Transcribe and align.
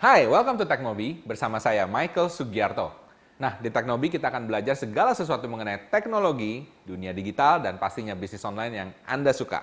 Hai, 0.00 0.24
welcome 0.24 0.56
to 0.56 0.64
Teknobi 0.64 1.20
bersama 1.28 1.60
saya 1.60 1.84
Michael 1.84 2.32
Sugiarto. 2.32 2.88
Nah, 3.36 3.60
di 3.60 3.68
Teknobi 3.68 4.08
kita 4.08 4.32
akan 4.32 4.48
belajar 4.48 4.72
segala 4.72 5.12
sesuatu 5.12 5.44
mengenai 5.44 5.92
teknologi, 5.92 6.64
dunia 6.88 7.12
digital, 7.12 7.60
dan 7.60 7.76
pastinya 7.76 8.16
bisnis 8.16 8.40
online 8.48 8.72
yang 8.72 8.88
Anda 9.04 9.36
suka. 9.36 9.60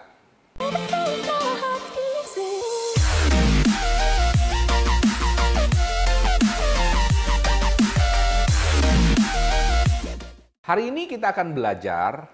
Hari 10.61 10.83
ini 10.85 11.09
kita 11.09 11.33
akan 11.33 11.57
belajar 11.57 12.29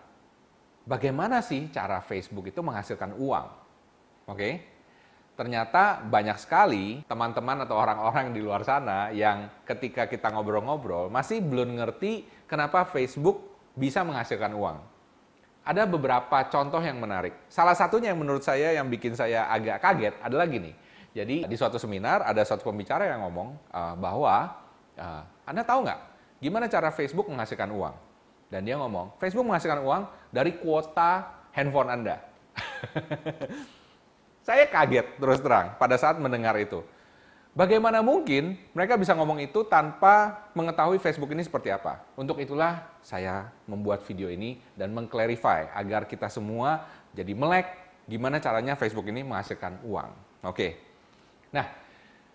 bagaimana 0.83 1.39
sih 1.39 1.71
cara 1.71 2.03
Facebook 2.03 2.51
itu 2.51 2.59
menghasilkan 2.59 3.15
uang. 3.15 3.47
Oke? 4.27 4.72
Ternyata 5.33 5.97
banyak 6.05 6.37
sekali 6.37 7.01
teman-teman 7.09 7.65
atau 7.65 7.73
orang-orang 7.73 8.29
di 8.29 8.41
luar 8.41 8.61
sana 8.61 9.09
yang 9.09 9.49
ketika 9.65 10.05
kita 10.05 10.29
ngobrol-ngobrol 10.29 11.09
masih 11.09 11.41
belum 11.41 11.73
ngerti 11.81 12.45
kenapa 12.45 12.85
Facebook 12.85 13.41
bisa 13.73 14.05
menghasilkan 14.05 14.53
uang. 14.53 14.77
Ada 15.65 15.89
beberapa 15.89 16.37
contoh 16.53 16.77
yang 16.83 17.01
menarik. 17.01 17.33
Salah 17.49 17.73
satunya 17.73 18.13
yang 18.13 18.21
menurut 18.21 18.45
saya 18.45 18.77
yang 18.77 18.85
bikin 18.93 19.17
saya 19.17 19.49
agak 19.49 19.81
kaget 19.81 20.13
adalah 20.21 20.45
gini. 20.45 20.69
Jadi 21.17 21.49
di 21.49 21.55
suatu 21.57 21.81
seminar 21.81 22.21
ada 22.25 22.45
suatu 22.45 22.61
pembicara 22.69 23.09
yang 23.09 23.25
ngomong 23.25 23.57
uh, 23.73 23.95
bahwa 23.97 24.53
uh, 24.97 25.23
Anda 25.49 25.65
tahu 25.65 25.85
nggak 25.85 25.99
gimana 26.45 26.69
cara 26.69 26.93
Facebook 26.93 27.25
menghasilkan 27.25 27.73
uang? 27.73 27.95
Dan 28.53 28.69
dia 28.69 28.77
ngomong, 28.77 29.17
Facebook 29.17 29.49
menghasilkan 29.49 29.81
uang 29.81 30.05
dari 30.29 30.61
kuota 30.61 31.25
handphone 31.57 31.89
Anda. 31.89 32.21
Saya 34.43 34.67
kaget 34.67 35.07
terus 35.23 35.39
terang 35.39 35.79
pada 35.79 35.95
saat 35.95 36.19
mendengar 36.19 36.51
itu. 36.59 36.83
Bagaimana 37.55 38.03
mungkin 38.03 38.59
mereka 38.75 38.99
bisa 38.99 39.15
ngomong 39.15 39.39
itu 39.39 39.63
tanpa 39.63 40.49
mengetahui 40.51 40.99
Facebook 40.99 41.31
ini 41.31 41.47
seperti 41.47 41.71
apa? 41.71 42.03
Untuk 42.19 42.41
itulah 42.43 42.83
saya 42.99 43.47
membuat 43.69 44.03
video 44.03 44.27
ini 44.27 44.59
dan 44.75 44.91
mengclarify 44.91 45.71
agar 45.71 46.09
kita 46.09 46.27
semua 46.27 46.83
jadi 47.15 47.31
melek 47.31 47.71
gimana 48.03 48.43
caranya 48.43 48.75
Facebook 48.75 49.07
ini 49.07 49.23
menghasilkan 49.23 49.79
uang. 49.85 50.11
Oke. 50.43 50.75
Nah, 51.55 51.69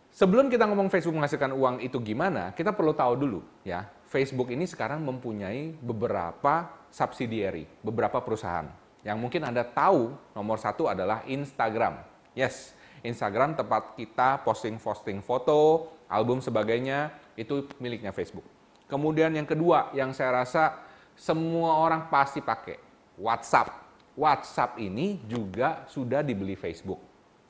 sebelum 0.09 0.49
kita 0.49 0.65
ngomong 0.65 0.89
Facebook 0.89 1.19
menghasilkan 1.19 1.53
uang 1.53 1.85
itu 1.85 1.99
gimana, 2.01 2.57
kita 2.57 2.73
perlu 2.73 2.97
tahu 2.97 3.19
dulu 3.19 3.41
ya 3.69 3.85
Facebook 4.09 4.49
ini 4.49 4.65
sekarang 4.65 5.05
mempunyai 5.05 5.77
beberapa 5.77 6.73
subsidiary, 6.89 7.69
beberapa 7.85 8.17
perusahaan. 8.25 8.88
Yang 9.09 9.19
mungkin 9.25 9.41
Anda 9.49 9.65
tahu 9.65 10.13
nomor 10.37 10.61
satu 10.61 10.85
adalah 10.85 11.25
Instagram. 11.25 12.05
Yes, 12.37 12.77
Instagram 13.01 13.57
tempat 13.57 13.97
kita 13.97 14.45
posting-posting 14.45 15.25
foto, 15.25 15.89
album 16.13 16.45
sebagainya, 16.45 17.09
itu 17.33 17.65
miliknya 17.81 18.13
Facebook. 18.13 18.45
Kemudian 18.85 19.33
yang 19.33 19.49
kedua, 19.49 19.89
yang 19.97 20.13
saya 20.13 20.45
rasa 20.45 20.77
semua 21.17 21.81
orang 21.81 22.13
pasti 22.13 22.45
pakai, 22.45 22.77
WhatsApp. 23.17 23.73
WhatsApp 24.13 24.77
ini 24.77 25.25
juga 25.25 25.89
sudah 25.89 26.21
dibeli 26.21 26.53
Facebook. 26.53 27.01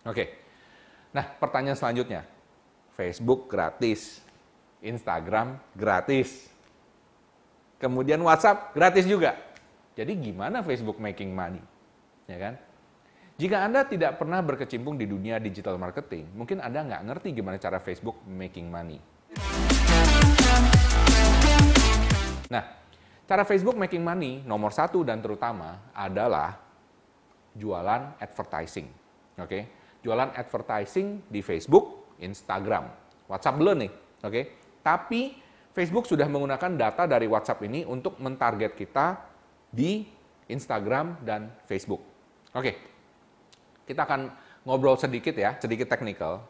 Oke, 0.07 0.39
nah 1.11 1.27
pertanyaan 1.27 1.75
selanjutnya, 1.75 2.23
Facebook 2.95 3.51
gratis, 3.51 4.23
Instagram 4.79 5.59
gratis. 5.75 6.55
Kemudian 7.83 8.23
WhatsApp 8.23 8.75
gratis 8.79 9.11
juga. 9.11 9.48
Jadi 9.99 10.15
gimana 10.31 10.63
Facebook 10.63 11.03
making 11.03 11.35
money? 11.35 11.59
Ya 12.31 12.39
kan? 12.39 12.55
Jika 13.35 13.67
Anda 13.67 13.83
tidak 13.83 14.23
pernah 14.23 14.39
berkecimpung 14.47 14.95
di 14.95 15.11
dunia 15.11 15.43
digital 15.43 15.75
marketing, 15.75 16.39
mungkin 16.39 16.63
Anda 16.63 16.87
nggak 16.87 17.03
ngerti 17.03 17.35
gimana 17.35 17.59
cara 17.59 17.83
Facebook 17.83 18.23
making 18.23 18.71
money. 18.71 19.03
Nah, 22.47 22.63
cara 23.27 23.43
Facebook 23.43 23.75
making 23.75 23.99
money 24.07 24.39
nomor 24.47 24.71
satu 24.71 25.03
dan 25.03 25.19
terutama 25.19 25.91
adalah 25.91 26.55
jualan 27.59 28.23
advertising. 28.23 28.87
Oke, 29.43 29.67
jualan 30.07 30.31
advertising 30.31 31.27
di 31.27 31.43
Facebook, 31.43 32.15
Instagram, 32.23 32.87
WhatsApp 33.27 33.59
belum 33.59 33.83
nih. 33.83 33.91
Oke, 34.23 34.63
tapi 34.79 35.43
Facebook 35.75 36.07
sudah 36.07 36.31
menggunakan 36.31 36.71
data 36.79 37.03
dari 37.11 37.27
WhatsApp 37.27 37.67
ini 37.67 37.83
untuk 37.83 38.15
mentarget 38.23 38.79
kita 38.79 39.28
di 39.69 40.09
Instagram 40.49 41.21
dan 41.23 41.53
Facebook. 41.69 42.01
Oke, 42.57 42.77
kita 43.85 44.09
akan 44.09 44.33
ngobrol 44.65 44.97
sedikit 44.97 45.37
ya, 45.37 45.57
sedikit 45.61 45.89
teknikal. 45.89 46.45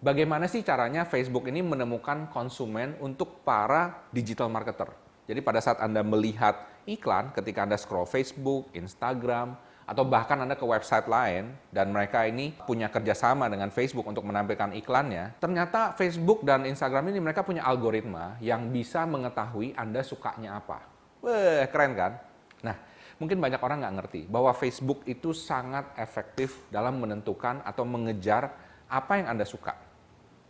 Bagaimana 0.00 0.48
sih 0.48 0.64
caranya 0.64 1.04
Facebook 1.04 1.44
ini 1.50 1.60
menemukan 1.60 2.32
konsumen 2.32 2.96
untuk 3.04 3.44
para 3.44 4.08
digital 4.08 4.48
marketer? 4.48 4.88
Jadi 5.28 5.44
pada 5.44 5.60
saat 5.60 5.78
Anda 5.84 6.00
melihat 6.00 6.56
iklan, 6.88 7.36
ketika 7.36 7.68
Anda 7.68 7.76
scroll 7.76 8.08
Facebook, 8.08 8.72
Instagram, 8.72 9.54
atau 9.90 10.06
bahkan 10.06 10.38
Anda 10.38 10.54
ke 10.54 10.62
website 10.62 11.10
lain 11.10 11.50
dan 11.74 11.90
mereka 11.90 12.22
ini 12.22 12.54
punya 12.64 12.86
kerjasama 12.86 13.50
dengan 13.50 13.74
Facebook 13.74 14.06
untuk 14.06 14.22
menampilkan 14.22 14.70
iklannya, 14.78 15.36
ternyata 15.42 15.92
Facebook 15.98 16.46
dan 16.46 16.62
Instagram 16.62 17.10
ini 17.10 17.18
mereka 17.18 17.42
punya 17.42 17.66
algoritma 17.66 18.38
yang 18.38 18.70
bisa 18.70 19.02
mengetahui 19.04 19.74
Anda 19.74 20.06
sukanya 20.06 20.62
apa. 20.62 20.86
Wah, 21.20 21.66
keren 21.68 21.92
kan? 21.98 22.29
Nah, 22.60 22.76
mungkin 23.20 23.40
banyak 23.40 23.60
orang 23.60 23.84
nggak 23.84 23.94
ngerti 24.00 24.20
bahwa 24.28 24.52
Facebook 24.56 25.04
itu 25.08 25.32
sangat 25.36 25.92
efektif 25.96 26.64
dalam 26.72 27.00
menentukan 27.00 27.64
atau 27.64 27.84
mengejar 27.84 28.52
apa 28.90 29.20
yang 29.20 29.36
Anda 29.36 29.46
suka. 29.46 29.76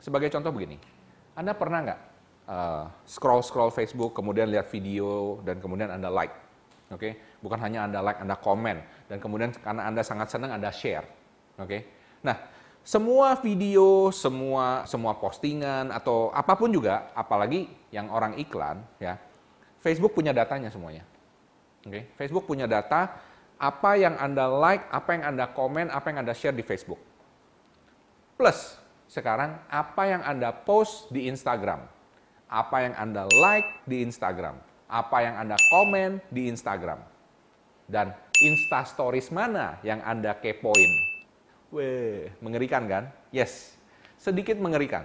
Sebagai 0.01 0.33
contoh 0.33 0.51
begini, 0.51 0.81
Anda 1.37 1.53
pernah 1.53 1.79
nggak 1.85 2.01
uh, 2.49 2.85
scroll-scroll 3.05 3.71
Facebook, 3.71 4.17
kemudian 4.17 4.49
lihat 4.49 4.67
video, 4.73 5.39
dan 5.45 5.61
kemudian 5.61 5.93
Anda 5.93 6.09
like? 6.09 6.35
Oke, 6.91 6.99
okay? 6.99 7.13
bukan 7.39 7.59
hanya 7.63 7.87
Anda 7.87 8.03
like, 8.03 8.19
Anda 8.19 8.35
komen, 8.35 8.77
dan 9.07 9.17
kemudian 9.23 9.55
karena 9.55 9.87
Anda 9.87 10.03
sangat 10.03 10.33
senang 10.35 10.51
Anda 10.51 10.75
share. 10.75 11.07
Oke. 11.61 11.67
Okay? 11.69 11.81
Nah, 12.27 12.37
semua 12.81 13.37
video, 13.39 14.09
semua 14.11 14.89
semua 14.89 15.15
postingan 15.15 15.93
atau 15.93 16.33
apa 16.33 16.57
pun 16.57 16.73
juga, 16.73 17.13
apalagi 17.13 17.69
yang 17.93 18.09
orang 18.09 18.35
iklan 18.41 18.81
ya, 18.99 19.21
Facebook 19.85 20.17
punya 20.17 20.33
datanya 20.33 20.73
semuanya. 20.73 21.05
Okay? 21.85 22.11
Facebook 22.17 22.45
punya 22.45 22.69
data 22.69 23.17
apa 23.61 23.93
yang 24.01 24.17
Anda 24.17 24.49
like, 24.49 24.89
apa 24.89 25.11
yang 25.13 25.25
Anda 25.37 25.45
komen, 25.53 25.93
apa 25.93 26.07
yang 26.09 26.25
Anda 26.25 26.33
share 26.33 26.57
di 26.57 26.65
Facebook. 26.65 26.99
Plus, 28.41 28.81
sekarang 29.05 29.61
apa 29.69 30.03
yang 30.09 30.25
Anda 30.25 30.49
post 30.49 31.13
di 31.13 31.29
Instagram, 31.29 31.85
apa 32.49 32.77
yang 32.81 32.97
Anda 32.97 33.29
like 33.29 33.85
di 33.85 34.01
Instagram, 34.01 34.57
apa 34.89 35.17
yang 35.21 35.35
Anda 35.37 35.61
komen 35.69 36.25
di 36.33 36.49
Instagram. 36.49 37.05
Dan 37.85 38.17
Insta 38.41 38.89
Stories 38.89 39.29
mana 39.29 39.77
yang 39.85 40.01
Anda 40.01 40.33
kepoin? 40.41 40.93
Weh, 41.69 42.33
mengerikan 42.41 42.89
kan? 42.89 43.13
Yes, 43.29 43.77
sedikit 44.17 44.57
mengerikan. 44.57 45.05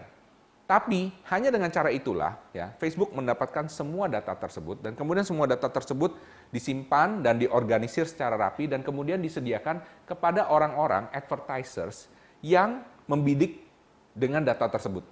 Tapi 0.65 1.13
hanya 1.29 1.53
dengan 1.53 1.69
cara 1.69 1.93
itulah 1.93 2.41
ya 2.49 2.73
Facebook 2.81 3.13
mendapatkan 3.13 3.69
semua 3.69 4.09
data 4.09 4.33
tersebut 4.33 4.81
dan 4.81 4.97
kemudian 4.97 5.21
semua 5.21 5.45
data 5.45 5.69
tersebut 5.69 6.17
disimpan 6.49 7.21
dan 7.21 7.37
diorganisir 7.37 8.09
secara 8.09 8.33
rapi 8.33 8.65
dan 8.65 8.81
kemudian 8.81 9.21
disediakan 9.21 9.77
kepada 10.09 10.49
orang-orang 10.49 11.05
advertisers 11.13 12.09
yang 12.41 12.81
membidik 13.05 13.61
dengan 14.15 14.41
data 14.41 14.65
tersebut. 14.65 15.05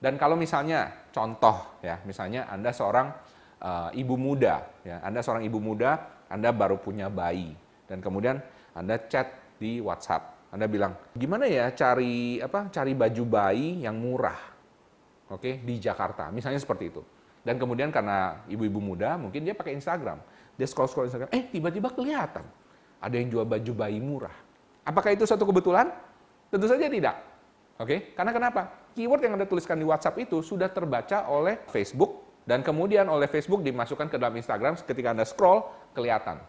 Dan 0.00 0.16
kalau 0.16 0.32
misalnya 0.32 1.12
contoh 1.12 1.76
ya, 1.84 2.00
misalnya 2.08 2.48
Anda 2.48 2.72
seorang 2.72 3.12
uh, 3.60 3.90
ibu 3.92 4.16
muda, 4.16 4.64
ya, 4.80 5.04
Anda 5.04 5.20
seorang 5.20 5.44
ibu 5.44 5.60
muda, 5.60 6.24
Anda 6.32 6.56
baru 6.56 6.80
punya 6.80 7.12
bayi, 7.12 7.52
dan 7.84 8.00
kemudian 8.00 8.40
Anda 8.72 8.96
chat 9.12 9.28
di 9.60 9.76
WhatsApp, 9.84 10.48
Anda 10.56 10.64
bilang, 10.72 10.96
gimana 11.12 11.44
ya 11.44 11.68
cari 11.76 12.40
apa? 12.40 12.72
Cari 12.72 12.96
baju 12.96 13.24
bayi 13.28 13.84
yang 13.84 14.00
murah, 14.00 14.49
oke, 15.30 15.40
okay, 15.40 15.54
di 15.62 15.78
Jakarta, 15.78 16.28
misalnya 16.34 16.58
seperti 16.58 16.90
itu. 16.90 17.02
Dan 17.40 17.56
kemudian 17.56 17.88
karena 17.88 18.44
ibu-ibu 18.50 18.82
muda, 18.82 19.16
mungkin 19.16 19.40
dia 19.46 19.56
pakai 19.56 19.72
Instagram, 19.78 20.20
dia 20.58 20.66
scroll 20.68 20.90
scroll 20.90 21.08
Instagram, 21.08 21.30
eh 21.32 21.48
tiba-tiba 21.48 21.88
kelihatan 21.88 22.44
ada 23.00 23.14
yang 23.16 23.32
jual 23.32 23.48
baju 23.48 23.72
bayi 23.72 23.96
murah. 23.96 24.34
Apakah 24.84 25.16
itu 25.16 25.24
suatu 25.24 25.48
kebetulan? 25.48 25.88
Tentu 26.52 26.68
saja 26.68 26.90
tidak. 26.90 27.16
Oke, 27.80 27.86
okay? 27.88 27.98
karena 28.12 28.34
kenapa? 28.36 28.62
Keyword 28.92 29.24
yang 29.24 29.40
Anda 29.40 29.48
tuliskan 29.48 29.80
di 29.80 29.86
WhatsApp 29.88 30.20
itu 30.20 30.44
sudah 30.44 30.68
terbaca 30.68 31.30
oleh 31.32 31.64
Facebook 31.72 32.42
dan 32.44 32.60
kemudian 32.60 33.08
oleh 33.08 33.24
Facebook 33.30 33.64
dimasukkan 33.64 34.12
ke 34.12 34.20
dalam 34.20 34.36
Instagram 34.36 34.76
ketika 34.84 35.16
Anda 35.16 35.24
scroll 35.24 35.64
kelihatan. 35.96 36.42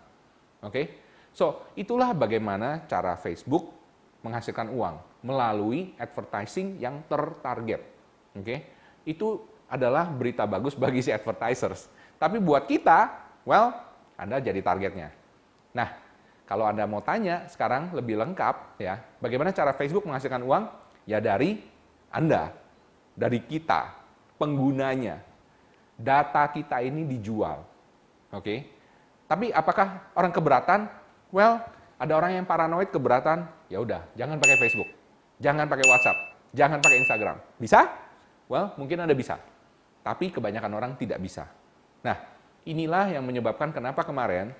Oke. 0.59 0.73
Okay? 0.73 0.85
So, 1.31 1.71
itulah 1.79 2.11
bagaimana 2.11 2.83
cara 2.91 3.15
Facebook 3.15 3.71
menghasilkan 4.19 4.67
uang 4.75 5.23
melalui 5.23 5.95
advertising 5.95 6.75
yang 6.81 6.99
tertarget. 7.07 7.79
Oke. 8.35 8.43
Okay? 8.43 8.59
Itu 9.07 9.43
adalah 9.71 10.11
berita 10.11 10.43
bagus 10.43 10.75
bagi 10.75 10.99
si 10.99 11.09
advertisers. 11.09 11.87
Tapi 12.19 12.37
buat 12.37 12.67
kita, 12.67 13.11
well, 13.47 13.73
Anda 14.19 14.37
jadi 14.43 14.59
targetnya. 14.59 15.09
Nah, 15.71 15.89
kalau 16.43 16.67
Anda 16.67 16.83
mau 16.83 16.99
tanya 16.99 17.47
sekarang 17.47 17.95
lebih 17.95 18.19
lengkap 18.19 18.77
ya, 18.77 18.99
bagaimana 19.23 19.55
cara 19.55 19.71
Facebook 19.71 20.03
menghasilkan 20.03 20.43
uang? 20.43 20.67
Ya 21.07 21.23
dari 21.23 21.63
Anda. 22.11 22.59
dari 23.11 23.43
kita, 23.43 23.91
penggunanya, 24.39 25.19
data 25.99 26.47
kita 26.49 26.79
ini 26.79 27.05
dijual. 27.05 27.61
Oke. 28.31 28.41
Okay? 28.41 28.59
Tapi 29.27 29.51
apakah 29.51 30.11
orang 30.15 30.31
keberatan? 30.31 30.79
Well, 31.29 31.59
ada 32.01 32.13
orang 32.17 32.39
yang 32.39 32.45
paranoid 32.47 32.89
keberatan, 32.89 33.45
ya 33.71 33.79
udah, 33.79 34.03
jangan 34.17 34.41
pakai 34.41 34.57
Facebook. 34.57 34.89
Jangan 35.37 35.65
pakai 35.69 35.85
WhatsApp, 35.87 36.17
jangan 36.51 36.79
pakai 36.81 36.97
Instagram. 37.03 37.35
Bisa? 37.61 37.87
Well, 38.51 38.75
mungkin 38.75 38.99
Anda 38.99 39.15
bisa. 39.15 39.39
Tapi 40.03 40.27
kebanyakan 40.27 40.71
orang 40.75 40.91
tidak 40.99 41.23
bisa. 41.23 41.47
Nah, 42.03 42.19
inilah 42.67 43.15
yang 43.15 43.23
menyebabkan 43.23 43.71
kenapa 43.71 44.03
kemarin 44.03 44.51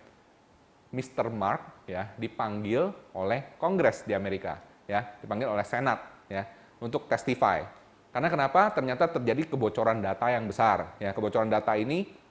Mr. 0.96 1.28
Mark 1.28 1.84
ya 1.84 2.08
dipanggil 2.16 2.96
oleh 3.12 3.60
Kongres 3.60 4.08
di 4.08 4.16
Amerika, 4.16 4.64
ya, 4.88 5.20
dipanggil 5.20 5.52
oleh 5.52 5.66
Senat 5.68 6.00
ya 6.32 6.48
untuk 6.80 7.12
testify. 7.12 7.68
Karena 8.16 8.32
kenapa? 8.32 8.72
Ternyata 8.72 9.12
terjadi 9.12 9.52
kebocoran 9.52 10.00
data 10.00 10.32
yang 10.32 10.48
besar. 10.48 10.96
Ya, 11.00 11.12
kebocoran 11.12 11.52
data 11.52 11.76
ini 11.76 12.22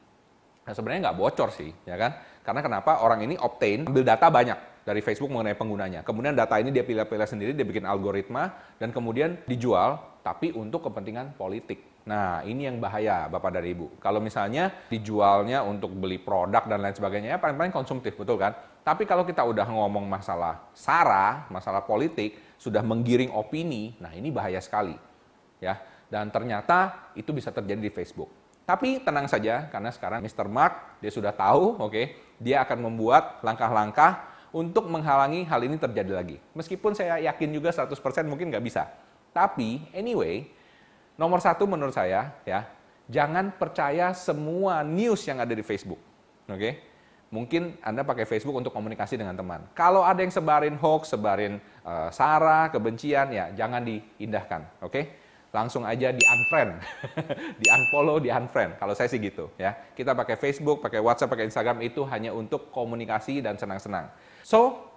Nah, 0.61 0.77
sebenarnya 0.77 1.11
nggak 1.11 1.19
bocor 1.19 1.51
sih, 1.51 1.73
ya 1.89 1.97
kan? 1.97 2.15
Karena 2.45 2.61
kenapa 2.61 3.01
orang 3.03 3.25
ini 3.25 3.35
obtain, 3.41 3.89
ambil 3.89 4.05
data 4.05 4.29
banyak 4.29 4.59
dari 4.85 5.01
Facebook 5.03 5.33
mengenai 5.33 5.57
penggunanya. 5.57 6.07
Kemudian 6.07 6.37
data 6.37 6.61
ini 6.61 6.71
dia 6.71 6.85
pilih-pilih 6.85 7.27
sendiri, 7.27 7.51
dia 7.57 7.67
bikin 7.67 7.83
algoritma, 7.89 8.55
dan 8.77 8.93
kemudian 8.93 9.41
dijual, 9.51 9.99
tapi 10.21 10.53
untuk 10.53 10.89
kepentingan 10.89 11.35
politik. 11.37 12.05
Nah, 12.09 12.41
ini 12.43 12.65
yang 12.65 12.81
bahaya 12.81 13.29
Bapak 13.29 13.61
dan 13.61 13.65
Ibu. 13.65 14.01
Kalau 14.01 14.25
misalnya 14.25 14.73
dijualnya 14.89 15.61
untuk 15.61 15.93
beli 15.93 16.17
produk 16.17 16.65
dan 16.65 16.81
lain 16.81 16.97
sebagainya, 16.97 17.37
ya 17.37 17.39
paling-paling 17.39 17.73
konsumtif, 17.73 18.17
betul 18.17 18.41
kan? 18.41 18.57
Tapi 18.81 19.05
kalau 19.05 19.29
kita 19.29 19.45
udah 19.45 19.69
ngomong 19.69 20.09
masalah 20.09 20.73
SARA, 20.73 21.45
masalah 21.53 21.85
politik, 21.85 22.57
sudah 22.57 22.81
menggiring 22.81 23.33
opini, 23.33 23.97
nah 24.01 24.13
ini 24.17 24.33
bahaya 24.33 24.61
sekali. 24.61 24.97
ya. 25.61 25.77
Dan 26.11 26.33
ternyata 26.33 27.11
itu 27.15 27.31
bisa 27.31 27.55
terjadi 27.55 27.79
di 27.79 27.93
Facebook. 27.93 28.33
Tapi 28.65 29.03
tenang 29.03 29.27
saja, 29.27 29.69
karena 29.69 29.91
sekarang 29.93 30.25
Mr. 30.25 30.47
Mark, 30.51 31.03
dia 31.03 31.13
sudah 31.13 31.35
tahu, 31.35 31.79
oke, 31.79 31.91
okay, 31.91 32.05
dia 32.41 32.63
akan 32.65 32.91
membuat 32.91 33.43
langkah-langkah 33.45 34.31
untuk 34.51 34.91
menghalangi 34.91 35.47
hal 35.47 35.63
ini 35.63 35.79
terjadi 35.79 36.13
lagi. 36.15 36.37
Meskipun 36.55 36.95
saya 36.95 37.19
yakin 37.31 37.51
juga 37.55 37.71
100% 37.71 37.95
mungkin 38.27 38.51
nggak 38.51 38.65
bisa. 38.65 38.91
Tapi, 39.31 39.87
anyway, 39.95 40.49
nomor 41.15 41.39
satu 41.39 41.67
menurut 41.67 41.95
saya, 41.95 42.35
ya, 42.43 42.67
jangan 43.07 43.55
percaya 43.55 44.11
semua 44.15 44.83
news 44.83 45.23
yang 45.27 45.39
ada 45.39 45.55
di 45.55 45.63
Facebook. 45.63 46.01
Oke? 46.51 46.59
Okay? 46.59 46.75
Mungkin 47.31 47.79
Anda 47.79 48.03
pakai 48.03 48.27
Facebook 48.27 48.59
untuk 48.59 48.75
komunikasi 48.75 49.15
dengan 49.15 49.39
teman. 49.39 49.63
Kalau 49.79 50.03
ada 50.03 50.19
yang 50.19 50.35
sebarin 50.35 50.75
hoax, 50.75 51.15
sebarin 51.15 51.63
uh, 51.87 52.11
sara, 52.11 52.67
kebencian, 52.75 53.31
ya 53.31 53.55
jangan 53.55 53.87
diindahkan. 53.87 54.83
Oke? 54.83 54.91
Okay? 54.91 55.05
langsung 55.51 55.83
aja 55.83 56.15
di 56.15 56.23
unfriend, 56.23 56.79
di 57.63 57.67
unfollow, 57.67 58.23
di 58.23 58.31
unfriend. 58.31 58.79
Kalau 58.79 58.95
saya 58.95 59.11
sih 59.11 59.19
gitu 59.19 59.51
ya. 59.59 59.75
Kita 59.75 60.15
pakai 60.15 60.39
Facebook, 60.39 60.79
pakai 60.79 61.03
WhatsApp, 61.03 61.31
pakai 61.35 61.51
Instagram 61.51 61.83
itu 61.83 62.07
hanya 62.07 62.31
untuk 62.31 62.71
komunikasi 62.71 63.43
dan 63.43 63.59
senang-senang. 63.59 64.15
So, 64.47 64.90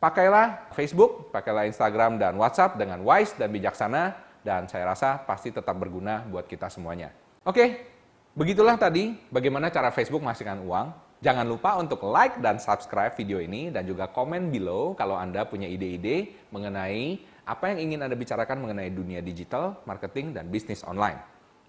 pakailah 0.00 0.72
Facebook, 0.72 1.28
pakailah 1.28 1.68
Instagram 1.68 2.16
dan 2.16 2.34
WhatsApp 2.40 2.80
dengan 2.80 3.04
wise 3.04 3.36
dan 3.36 3.52
bijaksana 3.52 4.16
dan 4.40 4.64
saya 4.64 4.88
rasa 4.88 5.20
pasti 5.28 5.52
tetap 5.52 5.76
berguna 5.76 6.24
buat 6.24 6.48
kita 6.48 6.72
semuanya. 6.72 7.12
Oke, 7.44 7.84
begitulah 8.32 8.80
tadi 8.80 9.12
bagaimana 9.28 9.68
cara 9.68 9.92
Facebook 9.92 10.24
menghasilkan 10.24 10.64
uang. 10.64 10.88
Jangan 11.20 11.44
lupa 11.44 11.76
untuk 11.76 12.00
like 12.08 12.40
dan 12.40 12.56
subscribe 12.56 13.12
video 13.12 13.44
ini 13.44 13.68
dan 13.68 13.84
juga 13.84 14.08
komen 14.08 14.48
below 14.48 14.96
kalau 14.96 15.20
Anda 15.20 15.44
punya 15.44 15.68
ide-ide 15.68 16.48
mengenai 16.48 17.20
apa 17.44 17.76
yang 17.76 17.92
ingin 17.92 18.08
Anda 18.08 18.16
bicarakan 18.16 18.64
mengenai 18.64 18.88
dunia 18.88 19.20
digital, 19.20 19.84
marketing, 19.84 20.32
dan 20.32 20.48
bisnis 20.48 20.80
online. 20.80 21.20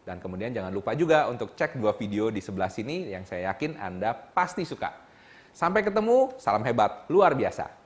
Dan 0.07 0.23
kemudian 0.23 0.55
jangan 0.55 0.71
lupa 0.71 0.95
juga 0.95 1.27
untuk 1.27 1.51
cek 1.59 1.75
dua 1.75 1.91
video 1.99 2.31
di 2.31 2.39
sebelah 2.39 2.71
sini 2.71 3.11
yang 3.11 3.27
saya 3.27 3.51
yakin 3.51 3.75
Anda 3.75 4.15
pasti 4.15 4.63
suka. 4.63 4.95
Sampai 5.51 5.83
ketemu, 5.83 6.31
salam 6.39 6.63
hebat, 6.63 7.11
luar 7.11 7.35
biasa. 7.35 7.80